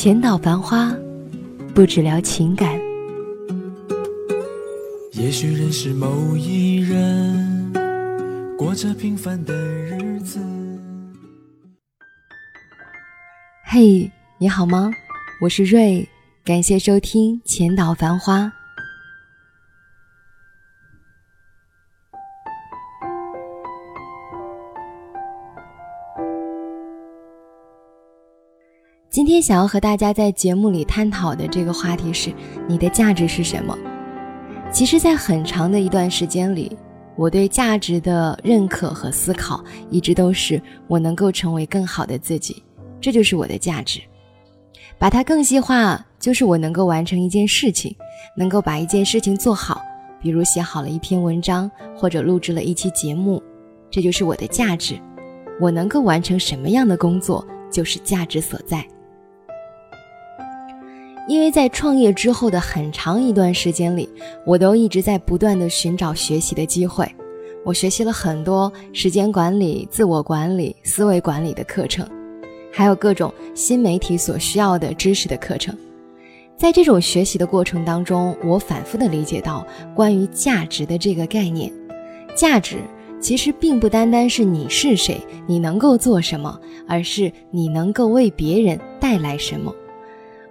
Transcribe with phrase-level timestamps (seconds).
[0.00, 0.96] 浅岛繁花，
[1.74, 2.80] 不只聊情感。
[5.10, 7.72] 也许认识某一人，
[8.56, 10.38] 过着平凡的日子。
[13.64, 14.08] 嘿，
[14.38, 14.88] 你好吗？
[15.40, 16.08] 我是瑞，
[16.44, 18.52] 感谢收听浅岛繁花。
[29.38, 32.34] 天想要和大家在节目里探讨的这个话题是：
[32.68, 33.78] 你的价值是什么？
[34.72, 36.76] 其实，在很长的一段时间里，
[37.14, 42.60] 我对价值的认可和思考，一直都是我能够成为更好的自己，
[43.00, 44.00] 这就是我的价值。
[44.98, 47.94] 把它更细化，就是我能够完成一件事情，
[48.36, 49.80] 能够把一件事情做好，
[50.20, 53.40] 比如写好了一篇文章，或者录制了一期节目，
[53.88, 54.98] 这就是我的价值。
[55.60, 58.84] 我能够完成什么样的工作，就是价值所在。
[61.28, 64.08] 因为在创业之后的很长一段时间里，
[64.46, 67.06] 我都一直在不断的寻找学习的机会。
[67.66, 72.08] 我学习了很多时间管理、自我管理、思维管理的课程，
[72.72, 75.76] 还有各种新媒体所需要的知识的课程。
[76.56, 81.70] 在这种学习的过程当中，我反复的理解到关于价值的这个概念。
[82.34, 82.78] 价值
[83.20, 89.74] 其实并不单单是你是谁，你能够做什么，而是你能够为别人带来什么。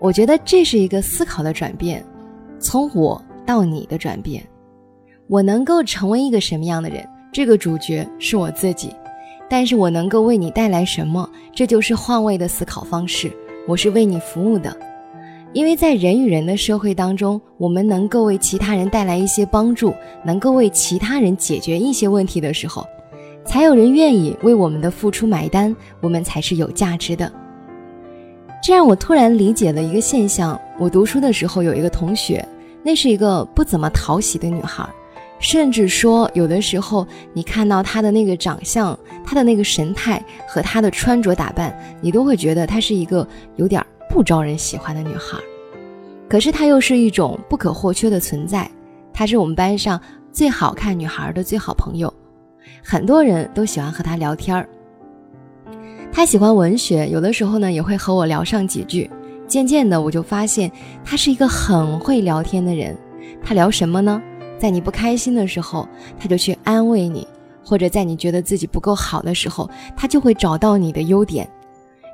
[0.00, 2.02] 我觉得这是一个思考的转变，
[2.58, 4.42] 从我到你的转变。
[5.28, 8.94] 我能够成为一个什么样的人，这个主角是我自己，
[9.48, 13.30] 但是我能够为你带来什么，这就是换位的思考方式。
[13.68, 14.74] 我是为你服务的，
[15.52, 19.94] 因为在人与人的社会当中，我们能够为其他人带来一些帮助，
[20.24, 22.86] 能够为其他人解决一些问题的时候，
[23.44, 27.30] 才有人愿意为我们的付出买单，我们才是有价值的。
[28.62, 30.60] 这让我突然理解了一个现象。
[30.78, 32.46] 我读书的时候有一个同学，
[32.82, 34.86] 那是一个不怎么讨喜的女孩，
[35.38, 43.26] 甚至说有的时候你看到她的那个长相、她的那个神态和她的穿着打扮，你都会觉得她是一个
[43.56, 45.38] 有点不招人喜欢的女孩。
[46.28, 48.70] 可是她又是一种不可或缺的存在，
[49.12, 49.98] 她是我们班上
[50.32, 52.12] 最好看女孩的最好朋友，
[52.84, 54.68] 很多人都喜欢和她聊天儿。
[56.12, 59.08] 他喜欢文学，有的时候呢也会和我聊上几句。
[59.46, 60.70] 渐渐的，我就发现
[61.04, 62.96] 他是一个很会聊天的人。
[63.42, 64.20] 他聊什么呢？
[64.58, 65.88] 在你不开心的时候，
[66.18, 67.26] 他就去安慰你；
[67.64, 71.48] 或者在你觉得自己不够好的时候，他就会找到你的优点。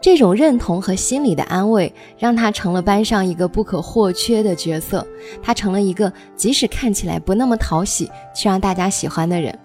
[0.00, 5.06] 这种认同和心理的安慰，让他成了班上一个不可或缺的角色。
[5.42, 9.56] 他成了一个即使看起来不那么讨喜，却让大家喜欢的人。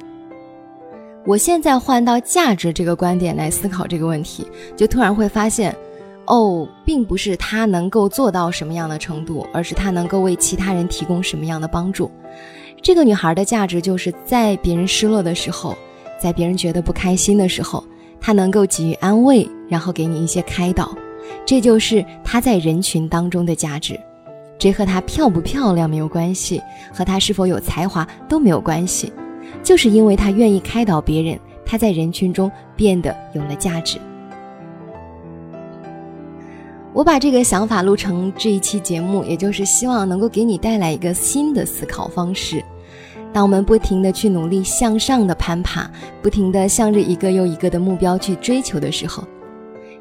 [1.25, 5.75] 我现在换到价值这个观点来思考这个问题，就突然会发现，
[6.28, 12.12] 哦，并不是他能够做到什么样的程度，而是他能够为其他人提供什么样的帮助。
[12.80, 15.75] 这个女孩的价值就是在别人失落的时候，
[16.22, 17.84] 在别人觉得不开心的时候，
[18.22, 20.96] 她能够给予安慰，然后给你一些开导。
[21.44, 24.00] 这就是她在人群当中的价值。
[24.59, 26.62] 这和她漂不漂亮没有关系，
[26.94, 29.12] 和她是否有才华都没有关系。
[29.63, 33.97] 就是因为他愿意开导别人，他在人群中变得有了价值。
[36.94, 42.63] 我把这个想法录成这一期节目，也就是希望能够给你带来一个新的思考方式。
[43.33, 45.91] 当我们不停的去努力向上的攀爬，
[46.22, 49.25] 不停的向着一个又一个的目标去追求的时候，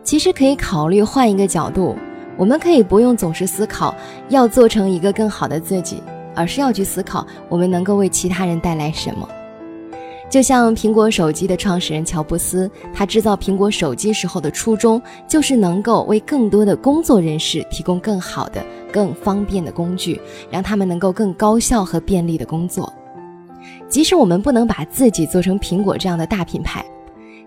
[0.04, 1.96] 其实可以考虑换一个角度。
[2.36, 3.92] 我们可以不用总是思考
[4.28, 6.00] 要做成一个更好的自己，
[6.32, 9.28] 而是要去思考我们能够为其他人带来什么。
[10.34, 18.60] 就像苹果手机的创始人乔布斯，他制造苹果手机时候的初衷，就是能够为更多的工作人士提供更好的、
[18.92, 20.20] 更方便的工具，
[20.50, 22.92] 让他们能够更高效和便利的工作。
[23.88, 26.84] 即使我们不能把自己做成苹果这样的大品牌，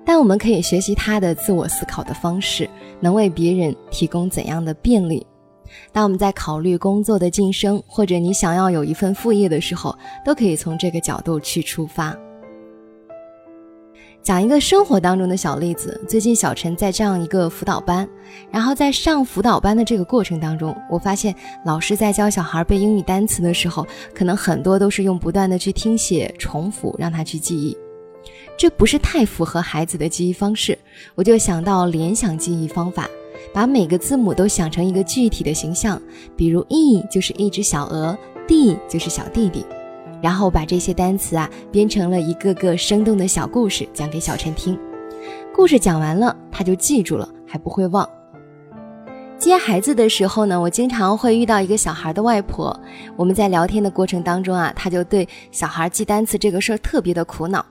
[0.06, 2.70] 但我们可以学习他的自我思考的方式，
[3.02, 5.28] 能为别人提供怎样的便利。
[5.92, 9.94] 当我们在考虑工作的晋升，或者你想要有一份副业的时候，
[10.24, 12.18] 都可以从这个角度去出发。
[14.24, 16.00] 讲一个生活当中的小例子。
[16.08, 18.08] 最近小陈在这样一个辅导班，
[18.52, 21.34] 然后在上辅导班的这个过程当中，我发现
[21.66, 27.78] 老师在教小孩背英语单词的时候，可能很多都是用不断的去听写、重复，让他去记忆。
[28.58, 30.78] 这不是太符合孩子的记忆方式，
[31.16, 33.08] 我就想到联想记忆方法，
[33.54, 36.02] 把每个字母都想成一个具体的形象，
[36.36, 39.66] 比如 E 就是一只小鹅，D 就是小弟弟。
[40.22, 44.78] 然后把这些单词啊编成了一个个生动的小故事，讲给小陈听。
[45.54, 48.08] 故事讲完了，他就记住了，还不会忘。
[49.38, 52.80] 接孩子的时候呢，我经常会遇到一个小孩的外婆。
[53.16, 57.64] 我们在聊天的过程当中啊，他就对小孩记单词这个事儿特别的苦恼。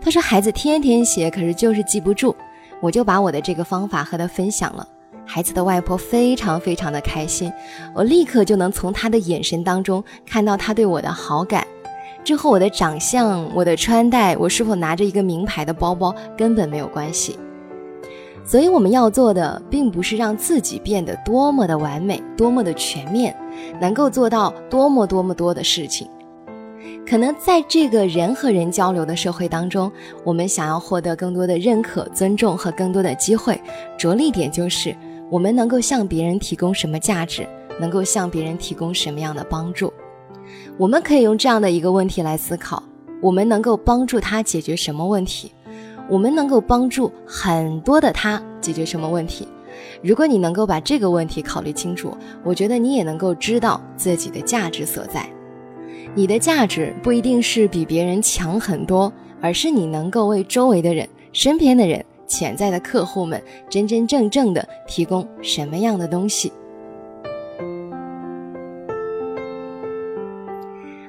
[0.00, 2.36] 他说孩子天天写，可是就是记不住。
[2.82, 4.86] 我就把我的这个方法和他分享了。
[5.24, 7.50] 孩子的外婆非常非常的开心，
[7.94, 11.66] 我立刻就能从他的眼神当中看到他对我的好感。
[12.26, 17.38] 这和我的长相、我的穿戴、我是否拿着一个名牌的包包根本没有关系。
[18.44, 23.32] 所以我们要做的，并不是让自己变得多么的完美、多么的全面，
[23.80, 26.08] 能够做到多么多么多的事情。
[27.08, 29.88] 可能在这个人和人交流的社会当中，
[30.24, 33.56] 我们想要获得更多的认可、尊重和更多的机会，
[33.96, 34.92] 着力点就是
[35.30, 37.46] 我们能够向别人提供什么价值，
[37.80, 39.92] 能够向别人提供什么样的帮助。
[40.76, 42.82] 我们可以用这样的一个问题来思考：
[43.20, 45.52] 我们能够帮助他解决什么问题？
[46.08, 49.48] 我们能够帮助很多的他解决什么问题？
[50.02, 55.28] 如果你能够把这个问题考虑清楚，我觉得你也能够知道自己的价值所在。
[56.14, 66.52] 你的价值不一定是比别人强很多，而是你能够为周围的人、身边的人、潜在的客户们真真正正的提供什么样的东西。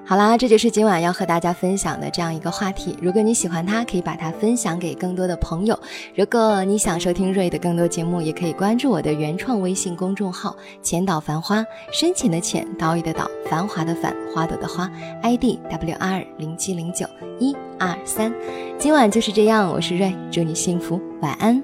[0.10, 2.98] 好啦，这就是今晚要和大家分享的这样一个话题。
[3.02, 5.78] 如果你喜欢它，可以把它分享给更多的朋友。
[6.16, 11.62] 如果你想收听瑞的更多节目，也可以关注我的原创微信公众号“浅岛繁花”，
[11.92, 14.90] 深浅的浅，岛屿的岛，繁华的繁，花朵的花
[15.24, 17.06] ，ID W R 零七零九
[17.38, 18.34] 一二三。
[18.80, 21.62] 今晚就是这样，我是瑞，祝你幸福，晚安。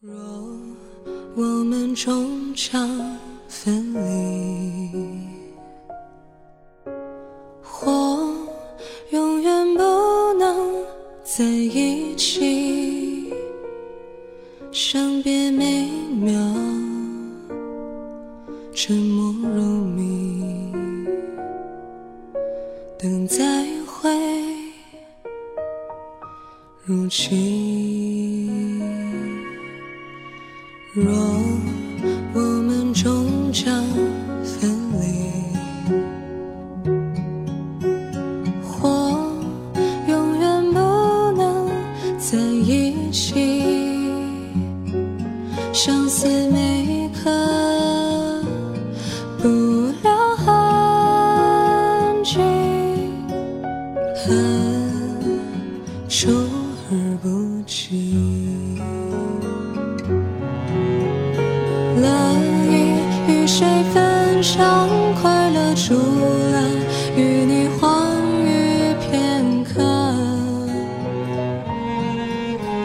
[0.00, 0.12] 若
[1.36, 5.15] 我们终将分离。
[11.36, 13.30] 在一起，
[14.72, 15.86] 相别每
[16.18, 16.32] 秒，
[18.72, 20.72] 沉默如谜，
[22.98, 24.10] 等再会
[26.86, 28.48] 如期。
[30.94, 31.12] 若
[49.76, 50.46] 不留痕
[52.24, 52.38] 迹，
[54.16, 54.24] 恨
[56.08, 56.30] 出
[56.90, 56.92] 而
[57.22, 57.28] 不
[57.66, 58.80] 及。
[62.00, 62.08] 乐
[62.70, 62.72] 意
[63.28, 64.88] 与谁分享
[65.20, 66.62] 快乐，除了
[67.14, 69.74] 与你欢愉片刻，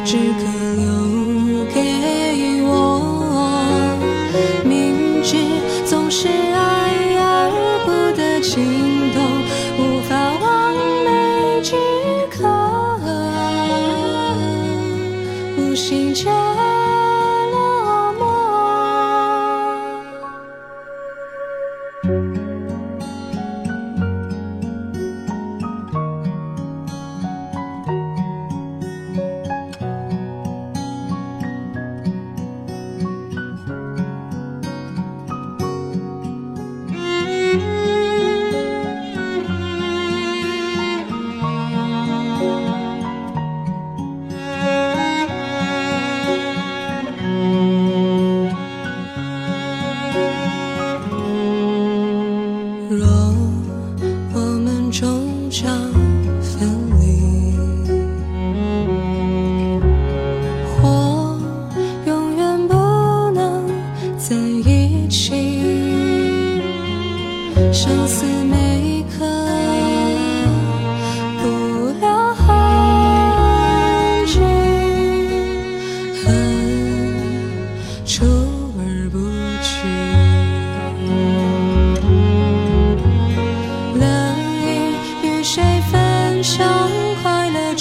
[0.04, 0.44] 只可
[0.76, 1.00] 留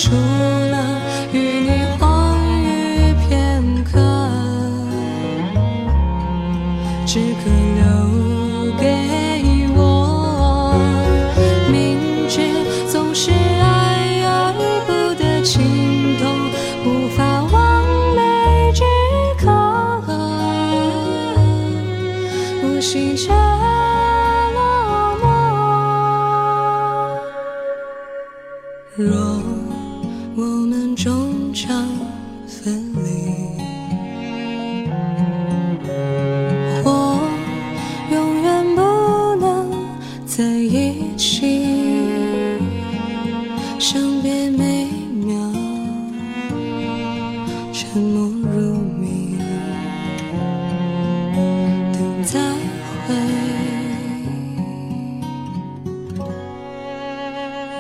[0.09, 0.29] 乐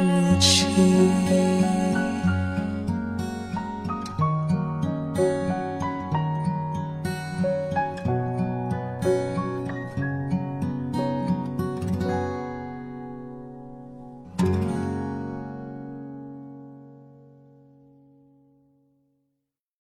[0.00, 1.79] 如不。